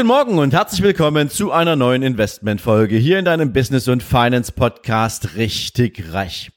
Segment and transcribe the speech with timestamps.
[0.00, 4.50] Guten Morgen und herzlich willkommen zu einer neuen Investmentfolge hier in deinem Business und Finance
[4.50, 6.50] Podcast Richtig Reich.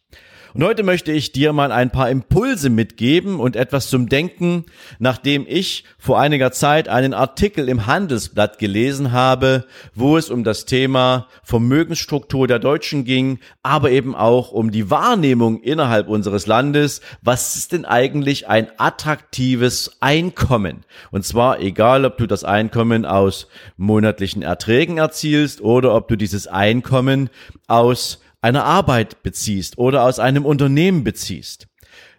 [0.54, 4.66] Und heute möchte ich dir mal ein paar Impulse mitgeben und etwas zum Denken,
[5.00, 10.66] nachdem ich vor einiger Zeit einen Artikel im Handelsblatt gelesen habe, wo es um das
[10.66, 17.02] Thema Vermögensstruktur der Deutschen ging, aber eben auch um die Wahrnehmung innerhalb unseres Landes.
[17.24, 20.86] Was ist denn eigentlich ein attraktives Einkommen?
[21.10, 26.46] Und zwar egal, ob du das Einkommen aus monatlichen Erträgen erzielst oder ob du dieses
[26.46, 27.32] Einkommen
[27.66, 31.68] aus einer Arbeit beziehst oder aus einem Unternehmen beziehst.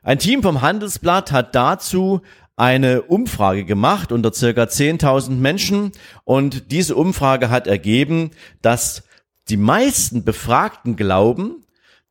[0.02, 2.22] Ein Team vom Handelsblatt hat dazu
[2.56, 5.92] eine Umfrage gemacht unter circa 10.000 Menschen
[6.24, 8.30] und diese Umfrage hat ergeben,
[8.62, 9.02] dass
[9.48, 11.64] die meisten Befragten glauben,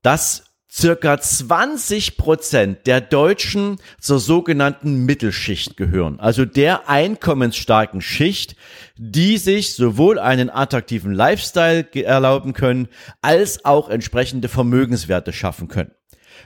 [0.04, 8.56] dass circa 20 Prozent der Deutschen zur sogenannten Mittelschicht gehören, also der einkommensstarken Schicht,
[8.98, 12.88] die sich sowohl einen attraktiven Lifestyle erlauben können,
[13.22, 15.92] als auch entsprechende Vermögenswerte schaffen können.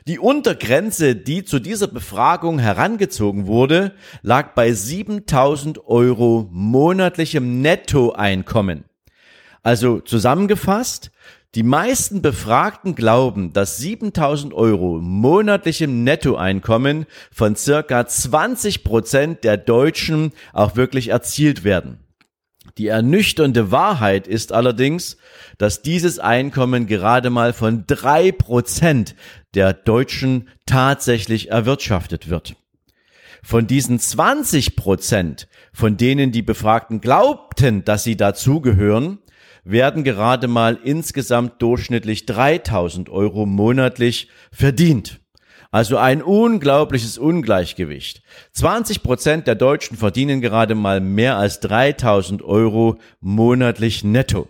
[0.08, 8.84] Die Untergrenze, die zu dieser Befragung herangezogen wurde, lag bei 7000 Euro monatlichem Nettoeinkommen.
[9.64, 11.12] Also zusammengefasst,
[11.56, 20.34] die meisten Befragten glauben, dass 7000 Euro monatlichem Nettoeinkommen von circa 20 Prozent der Deutschen
[20.54, 22.00] auch wirklich erzielt werden.
[22.78, 25.18] Die ernüchternde Wahrheit ist allerdings,
[25.58, 29.16] dass dieses Einkommen gerade mal von drei Prozent
[29.56, 32.56] der Deutschen tatsächlich erwirtschaftet wird.
[33.42, 39.20] Von diesen 20 Prozent, von denen die Befragten glaubten, dass sie dazugehören,
[39.70, 45.20] werden gerade mal insgesamt durchschnittlich 3000 Euro monatlich verdient.
[45.72, 48.22] Also ein unglaubliches Ungleichgewicht.
[48.54, 54.48] 20 Prozent der Deutschen verdienen gerade mal mehr als 3000 Euro monatlich netto.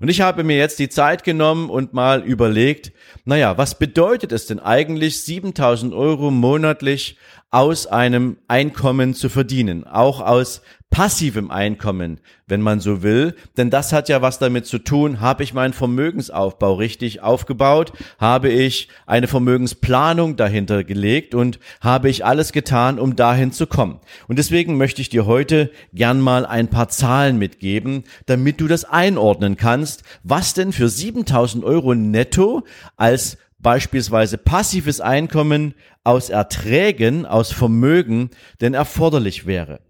[0.00, 2.92] Und ich habe mir jetzt die Zeit genommen und mal überlegt,
[3.24, 7.18] naja, was bedeutet es denn eigentlich, 7000 Euro monatlich
[7.50, 10.60] aus einem Einkommen zu verdienen, auch aus
[10.90, 15.42] passivem Einkommen, wenn man so will, denn das hat ja was damit zu tun, habe
[15.42, 21.34] ich meinen Vermögensaufbau richtig aufgebaut, habe ich eine Vermögensplanung dahinter gelegt?
[21.34, 24.00] Und habe ich alles getan, um dahin zu kommen.
[24.28, 28.84] Und deswegen möchte ich dir heute gern mal ein paar Zahlen mitgeben, damit du das
[28.84, 32.64] einordnen kannst, was denn für 7000 Euro netto
[32.96, 35.74] als beispielsweise passives Einkommen
[36.04, 38.30] aus Erträgen, aus Vermögen
[38.60, 39.80] denn erforderlich wäre.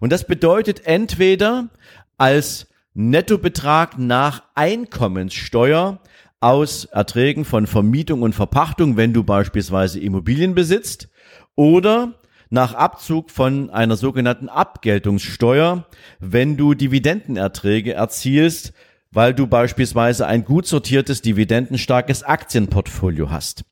[0.00, 1.68] Und das bedeutet entweder
[2.16, 6.00] als Nettobetrag nach Einkommenssteuer
[6.40, 11.08] aus Erträgen von Vermietung und Verpachtung, wenn du beispielsweise Immobilien besitzt,
[11.54, 12.14] oder
[12.50, 15.86] nach Abzug von einer sogenannten Abgeltungssteuer,
[16.20, 18.72] wenn du Dividendenerträge erzielst,
[19.10, 23.64] weil du beispielsweise ein gut sortiertes, dividendenstarkes Aktienportfolio hast.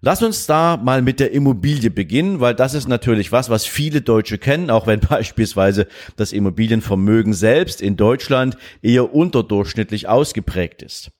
[0.00, 4.02] Lass uns da mal mit der Immobilie beginnen, weil das ist natürlich was, was viele
[4.02, 5.86] Deutsche kennen, auch wenn beispielsweise
[6.16, 11.10] das Immobilienvermögen selbst in Deutschland eher unterdurchschnittlich ausgeprägt ist.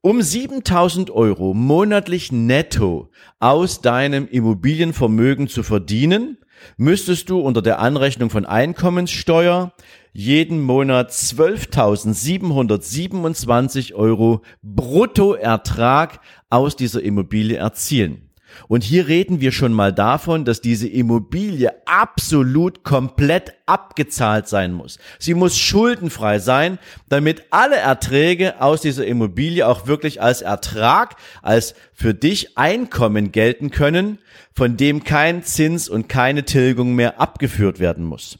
[0.00, 6.38] Um 7000 Euro monatlich netto aus deinem Immobilienvermögen zu verdienen,
[6.76, 9.72] müsstest du unter der Anrechnung von Einkommenssteuer
[10.16, 18.30] jeden Monat 12.727 Euro Bruttoertrag aus dieser Immobilie erzielen.
[18.68, 24.96] Und hier reden wir schon mal davon, dass diese Immobilie absolut komplett abgezahlt sein muss.
[25.18, 26.78] Sie muss schuldenfrei sein,
[27.10, 33.70] damit alle Erträge aus dieser Immobilie auch wirklich als Ertrag, als für dich Einkommen gelten
[33.70, 34.16] können,
[34.54, 38.38] von dem kein Zins und keine Tilgung mehr abgeführt werden muss.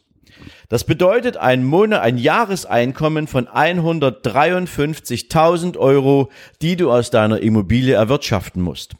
[0.68, 6.30] Das bedeutet ein Monat, ein Jahreseinkommen von 153.000 Euro,
[6.60, 8.96] die du aus deiner Immobilie erwirtschaften musst.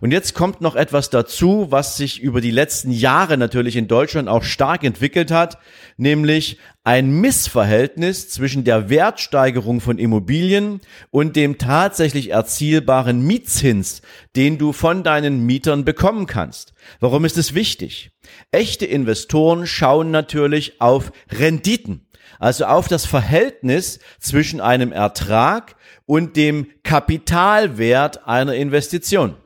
[0.00, 4.28] Und jetzt kommt noch etwas dazu, was sich über die letzten Jahre natürlich in Deutschland
[4.28, 5.58] auch stark entwickelt hat,
[5.96, 10.80] nämlich ein Missverhältnis zwischen der Wertsteigerung von Immobilien
[11.10, 14.02] und dem tatsächlich erzielbaren Mietzins,
[14.36, 16.74] den du von deinen Mietern bekommen kannst.
[17.00, 18.10] Warum ist es wichtig?
[18.50, 22.06] Echte Investoren schauen natürlich auf Renditen
[22.38, 25.76] also auf das Verhältnis zwischen einem Ertrag
[26.06, 29.36] und dem Kapitalwert einer Investition.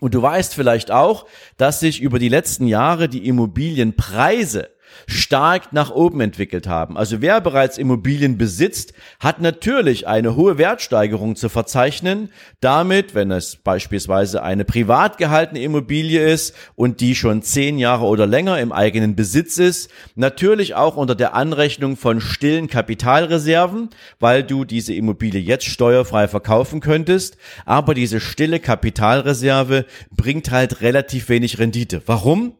[0.00, 4.70] Und du weißt vielleicht auch, dass sich über die letzten Jahre die Immobilienpreise
[5.06, 6.96] stark nach oben entwickelt haben.
[6.96, 12.30] Also wer bereits Immobilien besitzt, hat natürlich eine hohe Wertsteigerung zu verzeichnen.
[12.60, 18.26] Damit, wenn es beispielsweise eine privat gehaltene Immobilie ist und die schon zehn Jahre oder
[18.26, 24.64] länger im eigenen Besitz ist, natürlich auch unter der Anrechnung von stillen Kapitalreserven, weil du
[24.64, 27.36] diese Immobilie jetzt steuerfrei verkaufen könntest.
[27.64, 32.02] Aber diese stille Kapitalreserve bringt halt relativ wenig Rendite.
[32.06, 32.57] Warum?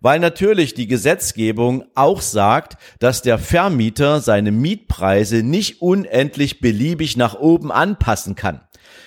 [0.00, 7.34] Weil natürlich die Gesetzgebung auch sagt, dass der Vermieter seine Mietpreise nicht unendlich beliebig nach
[7.34, 8.60] oben anpassen kann.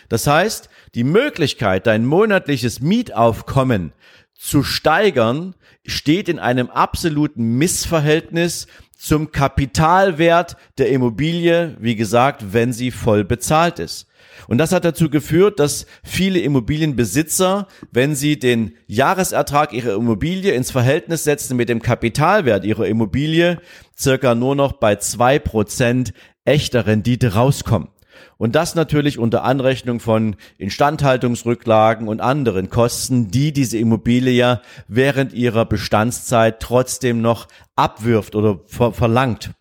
[0.10, 3.94] Das heißt, die Möglichkeit, dein monatliches Mietaufkommen
[4.34, 5.56] zu steigern,
[5.86, 8.68] steht in einem absoluten Missverhältnis
[8.98, 14.08] zum Kapitalwert der Immobilie, wie gesagt, wenn sie voll bezahlt ist.
[14.48, 20.72] Und das hat dazu geführt, dass viele Immobilienbesitzer, wenn sie den Jahresertrag ihrer Immobilie ins
[20.72, 23.60] Verhältnis setzen mit dem Kapitalwert ihrer Immobilie,
[23.98, 26.14] circa nur noch bei zwei Prozent
[26.46, 27.90] echter Rendite rauskommen.
[28.38, 35.34] Und das natürlich unter Anrechnung von Instandhaltungsrücklagen und anderen Kosten, die diese Immobilie ja während
[35.34, 39.52] ihrer Bestandszeit trotzdem noch abwirft oder ver verlangt.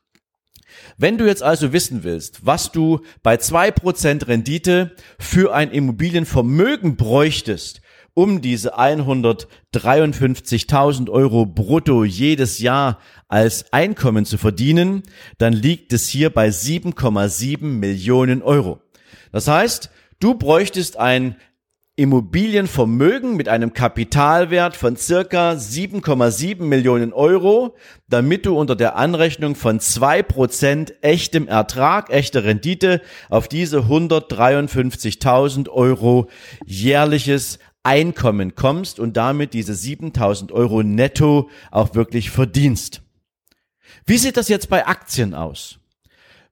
[1.01, 6.97] Wenn du jetzt also wissen willst, was du bei zwei Prozent Rendite für ein Immobilienvermögen
[6.97, 7.81] bräuchtest,
[8.13, 12.99] um diese 153.000 Euro brutto jedes Jahr
[13.29, 15.03] als Einkommen zu verdienen,
[15.39, 18.83] dann liegt es hier bei 7,7 Millionen Euro.
[19.33, 19.89] Das heißt,
[20.19, 21.37] du bräuchtest ein
[22.01, 27.77] Immobilienvermögen mit einem Kapitalwert von circa 7,7 Millionen Euro,
[28.09, 35.69] damit du unter der Anrechnung von zwei Prozent echtem Ertrag, echter Rendite auf diese 153.000
[35.69, 36.31] Euro
[36.65, 43.03] jährliches Einkommen kommst und damit diese 7.000 Euro netto auch wirklich verdienst.
[44.07, 45.80] Wie sieht das jetzt bei Aktien aus?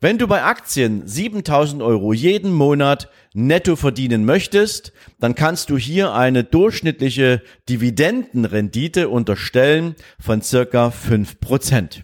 [0.00, 6.15] Wenn du bei Aktien 7000 Euro jeden Monat netto verdienen möchtest, dann kannst du hier
[6.15, 12.03] eine durchschnittliche Dividendenrendite unterstellen von circa 5%.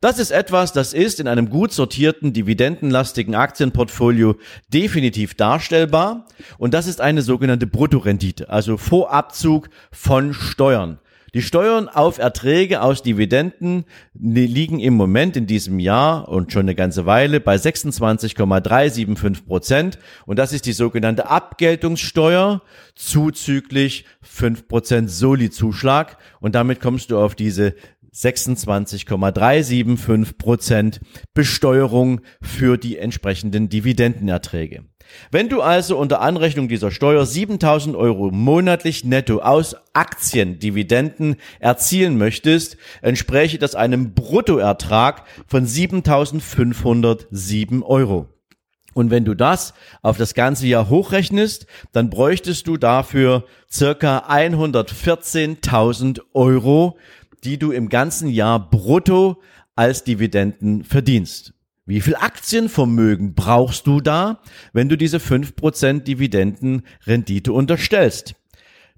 [0.00, 4.34] Das ist etwas, das ist in einem gut sortierten, dividendenlastigen Aktienportfolio
[4.74, 6.26] definitiv darstellbar.
[6.58, 10.98] Und das ist eine sogenannte Bruttorendite, also Vorabzug von Steuern.
[11.34, 13.84] Die Steuern auf Erträge aus Dividenden
[14.14, 19.98] liegen im Moment in diesem Jahr und schon eine ganze Weile bei 26,375 Prozent.
[20.24, 22.62] Und das ist die sogenannte Abgeltungssteuer
[22.94, 26.16] zuzüglich 5 Prozent Soli-Zuschlag.
[26.40, 27.74] Und damit kommst du auf diese
[28.10, 31.00] 26,375 Prozent
[31.34, 34.86] Besteuerung für die entsprechenden Dividendenerträge.
[35.30, 42.76] Wenn du also unter Anrechnung dieser Steuer 7000 Euro monatlich netto aus Aktiendividenden erzielen möchtest,
[43.02, 48.28] entspräche das einem Bruttoertrag von 7507 Euro.
[48.94, 56.20] Und wenn du das auf das ganze Jahr hochrechnest, dann bräuchtest du dafür circa 114.000
[56.34, 56.98] Euro,
[57.44, 59.40] die du im ganzen Jahr brutto
[59.76, 61.52] als Dividenden verdienst.
[61.88, 64.42] Wie viel Aktienvermögen brauchst du da,
[64.74, 68.34] wenn du diese 5% Dividendenrendite unterstellst?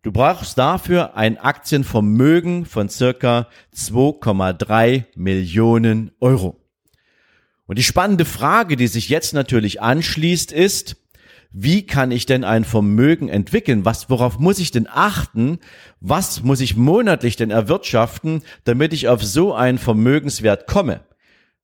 [0.02, 6.60] Du brauchst dafür ein Aktienvermögen von circa 2,3 Millionen Euro.
[7.66, 10.96] Und die spannende Frage, die sich jetzt natürlich anschließt, ist,
[11.52, 13.84] wie kann ich denn ein Vermögen entwickeln?
[13.84, 15.60] Was, worauf muss ich denn achten?
[16.00, 21.02] Was muss ich monatlich denn erwirtschaften, damit ich auf so einen Vermögenswert komme?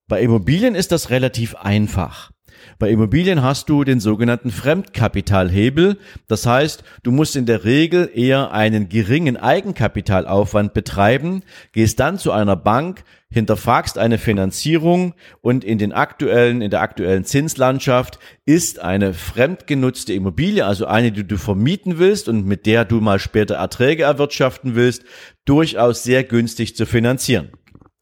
[0.08, 2.30] Bei Immobilien ist das relativ einfach.
[2.78, 5.98] Bei Immobilien hast du den sogenannten Fremdkapitalhebel.
[6.28, 12.30] Das heißt, du musst in der Regel eher einen geringen Eigenkapitalaufwand betreiben, gehst dann zu
[12.30, 19.12] einer Bank, hinterfragst eine Finanzierung und in den aktuellen, in der aktuellen Zinslandschaft ist eine
[19.12, 24.04] fremdgenutzte Immobilie, also eine, die du vermieten willst und mit der du mal später Erträge
[24.04, 25.02] erwirtschaften willst,
[25.46, 27.50] durchaus sehr günstig zu finanzieren.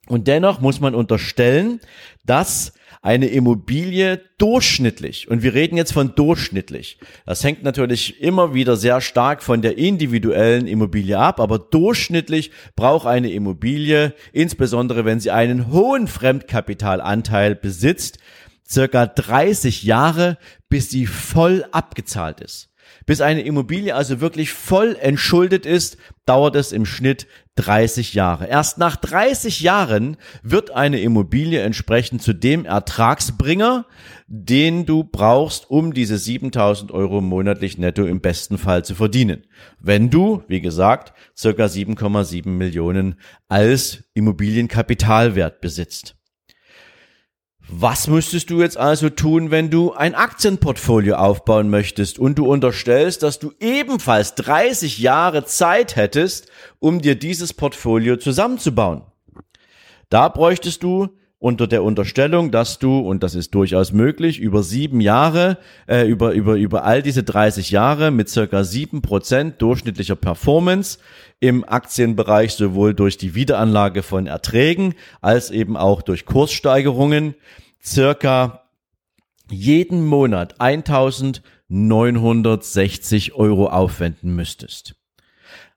[0.07, 1.81] Und dennoch muss man unterstellen,
[2.25, 8.77] dass eine Immobilie durchschnittlich, und wir reden jetzt von durchschnittlich, das hängt natürlich immer wieder
[8.77, 15.31] sehr stark von der individuellen Immobilie ab, aber durchschnittlich braucht eine Immobilie, insbesondere wenn sie
[15.31, 18.19] einen hohen Fremdkapitalanteil besitzt,
[18.67, 20.39] circa 30 Jahre,
[20.71, 22.71] bis sie voll abgezahlt ist.
[23.07, 28.47] Bis eine Immobilie also wirklich voll entschuldet ist, dauert es im Schnitt 30 Jahre.
[28.47, 33.87] Erst nach 30 Jahren wird eine Immobilie entsprechend zu dem Ertragsbringer,
[34.27, 39.45] den du brauchst, um diese 7000 Euro monatlich netto im besten Fall zu verdienen.
[39.79, 46.17] Wenn du, wie gesagt, circa 7,7 Millionen als Immobilienkapitalwert besitzt.
[47.69, 53.23] Was müsstest du jetzt also tun, wenn du ein Aktienportfolio aufbauen möchtest und du unterstellst,
[53.23, 59.03] dass du ebenfalls 30 Jahre Zeit hättest, um dir dieses Portfolio zusammenzubauen?
[60.11, 61.09] Da bräuchtest du
[61.45, 66.33] unter der Unterstellung, dass du, und das ist durchaus möglich, über sieben Jahre, äh, über,
[66.33, 71.01] über, über all diese 30 Jahre mit circa sieben Prozent durchschnittlicher Performance
[71.41, 77.35] im Aktienbereich sowohl durch die Wiederanlage von Erträgen als eben auch durch Kurssteigerungen
[77.85, 78.63] circa
[79.51, 84.95] jeden Monat 1960 Euro aufwenden müsstest.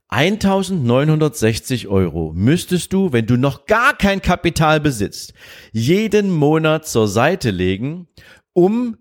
[0.10, 5.34] 1960 Euro müsstest du, wenn du noch gar kein Kapital besitzt,
[5.74, 8.08] jeden Monat zur Seite legen,
[8.54, 8.98] um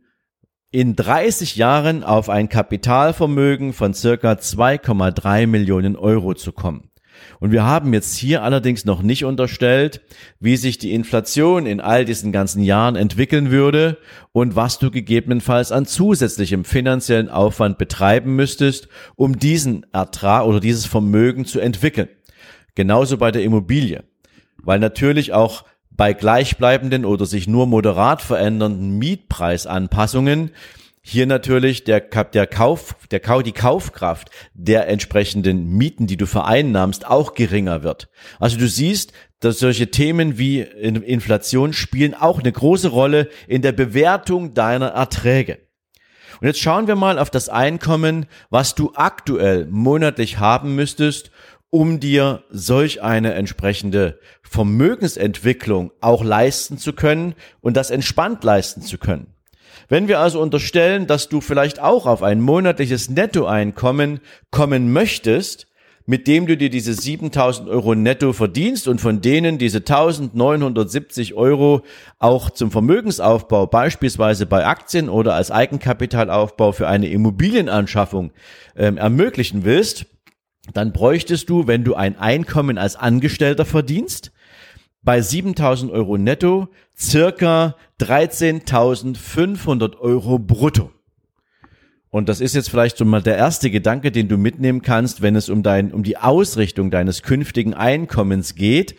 [0.73, 6.91] in 30 Jahren auf ein Kapitalvermögen von circa 2,3 Millionen Euro zu kommen.
[7.41, 10.01] Und wir haben jetzt hier allerdings noch nicht unterstellt,
[10.41, 13.99] wie sich die Inflation in all diesen ganzen Jahren entwickeln würde
[14.33, 20.87] und was du gegebenenfalls an zusätzlichem finanziellen Aufwand betreiben müsstest, um diesen Ertrag oder dieses
[20.87, 22.09] Vermögen zu entwickeln.
[22.75, 24.05] Genauso bei der Immobilie.
[24.63, 30.51] Weil natürlich auch bei gleichbleibenden oder sich nur moderat verändernden Mietpreisanpassungen
[31.09, 37.07] hier natürlich der, der Kauf, der Kau, die Kaufkraft der entsprechenden Mieten, die du vereinnahmst,
[37.07, 38.09] auch geringer wird.
[38.41, 43.71] Also du siehst, dass solche Themen wie Inflation spielen auch eine große Rolle in der
[43.71, 45.59] Bewertung deiner Erträge.
[46.41, 51.31] Und jetzt schauen wir mal auf das Einkommen, was du aktuell monatlich haben müsstest,
[51.71, 58.99] um dir solch eine entsprechende Vermögensentwicklung auch leisten zu können und das entspannt leisten zu
[58.99, 59.36] können.
[59.89, 65.69] Wenn wir also unterstellen, dass du vielleicht auch auf ein monatliches Nettoeinkommen kommen möchtest,
[66.07, 71.83] mit dem du dir diese 7000 Euro netto verdienst und von denen diese 1970 Euro
[72.19, 78.31] auch zum Vermögensaufbau beispielsweise bei Aktien oder als Eigenkapitalaufbau für eine Immobilienanschaffung
[78.77, 80.07] ähm, ermöglichen willst,
[80.73, 84.33] dann bräuchtest du, wenn du ein Einkommen als Angestellter verdienst,
[85.07, 90.91] bei 7000 Euro netto circa 13.500 Euro brutto.
[92.11, 95.37] Und das ist jetzt vielleicht so mal der erste Gedanke, den du mitnehmen kannst, wenn
[95.37, 98.97] es um dein, um die Ausrichtung deines künftigen Einkommens geht.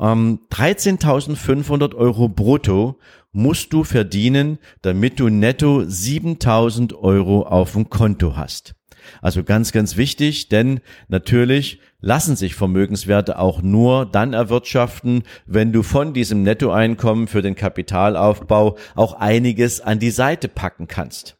[0.00, 3.00] Ähm, 13.500 Euro brutto
[3.32, 8.77] musst du verdienen, damit du netto 7.000 Euro auf dem Konto hast.
[9.22, 15.82] Also ganz, ganz wichtig, denn natürlich lassen sich Vermögenswerte auch nur dann erwirtschaften, wenn du
[15.82, 21.36] von diesem Nettoeinkommen für den Kapitalaufbau auch einiges an die Seite packen kannst.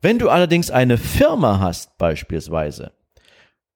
[0.00, 2.92] Wenn du allerdings eine Firma hast beispielsweise,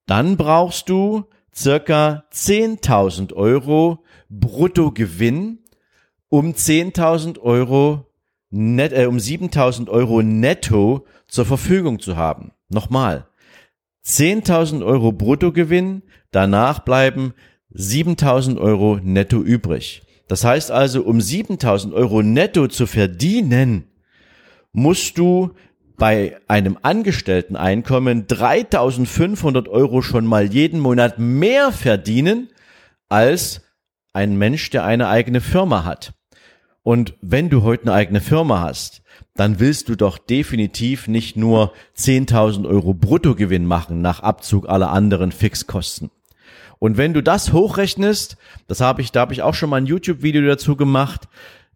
[0.05, 5.59] dann brauchst du circa 10.000 Euro Bruttogewinn,
[6.29, 8.05] um 10.000 Euro
[8.49, 12.51] net, äh, um 7.000 Euro netto zur Verfügung zu haben.
[12.69, 13.27] Nochmal.
[14.05, 17.33] 10.000 Euro Bruttogewinn, danach bleiben
[17.73, 20.03] 7.000 Euro netto übrig.
[20.27, 23.89] Das heißt also, um 7.000 Euro netto zu verdienen,
[24.71, 25.53] musst du
[25.97, 32.49] bei einem Angestellteneinkommen 3.500 Euro schon mal jeden Monat mehr verdienen
[33.09, 33.61] als
[34.13, 36.13] ein Mensch, der eine eigene Firma hat.
[36.87, 39.01] Und wenn du heute eine eigene Firma hast,
[39.35, 45.33] dann willst du doch definitiv nicht nur 10.000 Euro Bruttogewinn machen nach Abzug aller anderen
[45.33, 46.11] Fixkosten.
[46.79, 49.85] Und wenn du das hochrechnest, das habe ich, da habe ich auch schon mal ein
[49.85, 51.27] YouTube-Video dazu gemacht,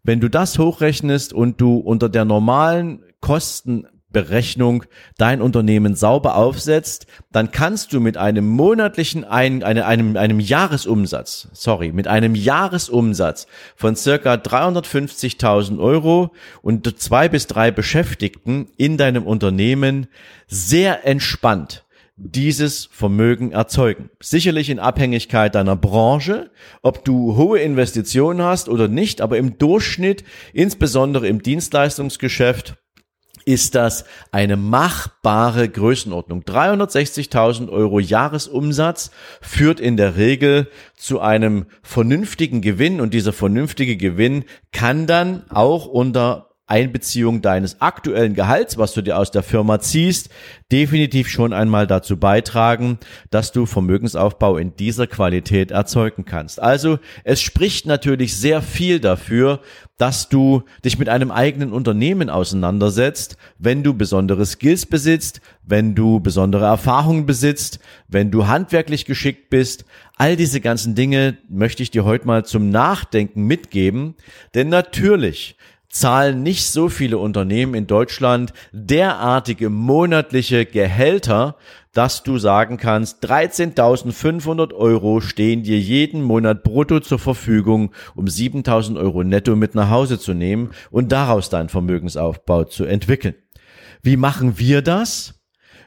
[0.02, 4.84] wenn du das hochrechnest und du unter der normalen Kosten Berechnung
[5.18, 11.48] dein Unternehmen sauber aufsetzt, dann kannst du mit einem monatlichen, ein, eine, einem, einem Jahresumsatz,
[11.52, 19.26] sorry, mit einem Jahresumsatz von circa 350.000 Euro und zwei bis drei Beschäftigten in deinem
[19.26, 20.06] Unternehmen
[20.46, 21.84] sehr entspannt
[22.16, 24.10] dieses Vermögen erzeugen.
[24.20, 26.50] Sicherlich in Abhängigkeit deiner Branche,
[26.82, 32.76] ob du hohe Investitionen hast oder nicht, aber im Durchschnitt, insbesondere im Dienstleistungsgeschäft,
[33.44, 36.42] ist das eine machbare Größenordnung.
[36.42, 44.44] 360.000 Euro Jahresumsatz führt in der Regel zu einem vernünftigen Gewinn und dieser vernünftige Gewinn
[44.72, 50.30] kann dann auch unter Einbeziehung deines aktuellen Gehalts, was du dir aus der Firma ziehst,
[50.72, 52.98] definitiv schon einmal dazu beitragen,
[53.30, 56.62] dass du Vermögensaufbau in dieser Qualität erzeugen kannst.
[56.62, 59.60] Also es spricht natürlich sehr viel dafür,
[59.98, 66.20] dass du dich mit einem eigenen Unternehmen auseinandersetzt, wenn du besondere Skills besitzt, wenn du
[66.20, 69.84] besondere Erfahrungen besitzt, wenn du handwerklich geschickt bist.
[70.16, 74.14] All diese ganzen Dinge möchte ich dir heute mal zum Nachdenken mitgeben,
[74.54, 75.56] denn natürlich
[75.92, 81.56] zahlen nicht so viele Unternehmen in Deutschland derartige monatliche Gehälter,
[81.92, 88.98] dass du sagen kannst, 13.500 Euro stehen dir jeden Monat brutto zur Verfügung, um 7.000
[88.98, 93.34] Euro netto mit nach Hause zu nehmen und daraus deinen Vermögensaufbau zu entwickeln.
[94.02, 95.42] Wie machen wir das?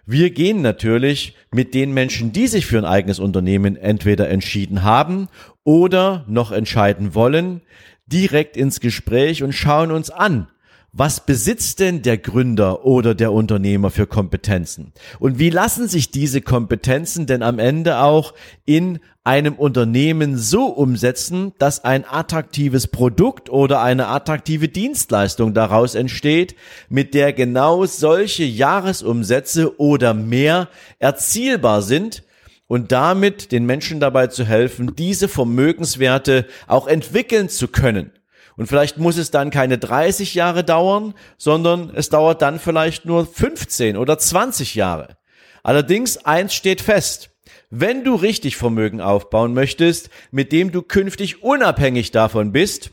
[0.05, 5.29] Wir gehen natürlich mit den Menschen, die sich für ein eigenes Unternehmen entweder entschieden haben
[5.63, 7.61] oder noch entscheiden wollen,
[8.07, 10.47] direkt ins Gespräch und schauen uns an,
[10.97, 14.93] was besitzt denn der Gründer oder der Unternehmer für Kompetenzen?
[15.19, 18.33] Und wie lassen sich diese Kompetenzen denn am Ende auch
[18.63, 26.55] in einem Unternehmen so umsetzen, dass ein attraktives Produkt oder eine attraktive Dienstleistung daraus entsteht,
[26.87, 30.69] mit der genau solche Jahresumsätze oder mehr
[30.99, 32.23] erzielbar sind,
[32.67, 38.11] und damit den Menschen dabei zu helfen, diese Vermögenswerte auch entwickeln zu können.
[38.57, 43.25] Und vielleicht muss es dann keine 30 Jahre dauern, sondern es dauert dann vielleicht nur
[43.25, 45.17] 15 oder 20 Jahre.
[45.63, 47.31] Allerdings eins steht fest.
[47.69, 52.91] Wenn du richtig Vermögen aufbauen möchtest, mit dem du künftig unabhängig davon bist,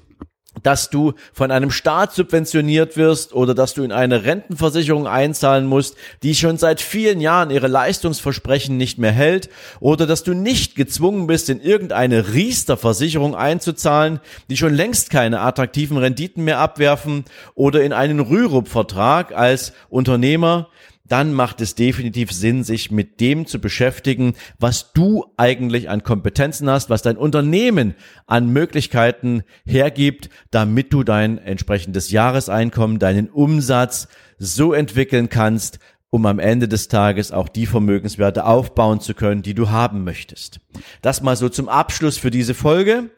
[0.63, 5.97] dass du von einem Staat subventioniert wirst oder dass du in eine Rentenversicherung einzahlen musst,
[6.23, 9.49] die schon seit vielen Jahren ihre Leistungsversprechen nicht mehr hält
[9.81, 15.97] oder dass du nicht gezwungen bist, in irgendeine Riester-Versicherung einzuzahlen, die schon längst keine attraktiven
[15.97, 20.69] Renditen mehr abwerfen oder in einen Rürup-Vertrag als Unternehmer,
[21.13, 26.71] dann macht es definitiv Sinn, sich mit dem zu beschäftigen, was du eigentlich an Kompetenzen
[26.71, 27.95] hast, was dein Unternehmen
[28.27, 36.39] an Möglichkeiten hergibt, damit du dein entsprechendes Jahreseinkommen, deinen Umsatz so entwickeln kannst, um am
[36.39, 40.61] Ende des Tages auch die Vermögenswerte aufbauen zu können, die du haben möchtest.
[41.03, 43.11] Das mal so zum Abschluss für diese Folge.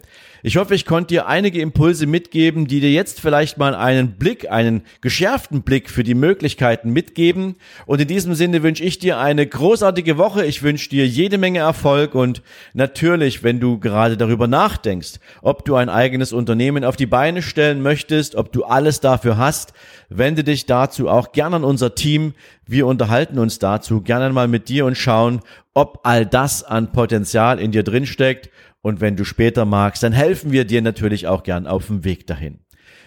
[0.47, 4.51] Ich hoffe, ich konnte dir einige Impulse mitgeben, die dir jetzt vielleicht mal einen Blick,
[4.51, 7.55] einen geschärften Blick für die Möglichkeiten mitgeben.
[7.87, 10.45] Und in diesem Sinne wünsche ich dir eine großartige Woche.
[10.45, 12.43] Ich wünsche dir jede Menge Erfolg und
[12.75, 17.81] natürlich, wenn du gerade darüber nachdenkst, ob du ein eigenes Unternehmen auf die Beine stellen
[17.81, 19.73] möchtest, ob du alles dafür hast,
[20.11, 22.35] wende dich dazu auch gerne an unser Team.
[22.67, 25.41] Wir unterhalten uns dazu gerne mal mit dir und schauen,
[25.73, 28.51] ob all das an Potenzial in dir drinsteckt
[28.85, 32.27] und wenn du später magst, dann helfen wir dir natürlich auch gern auf dem Weg
[32.27, 32.59] dahin.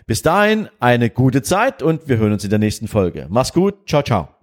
[0.07, 3.27] Bis dahin eine gute Zeit und wir hören uns in der nächsten Folge.
[3.29, 3.87] Mach's gut.
[3.87, 4.36] Ciao, ciao.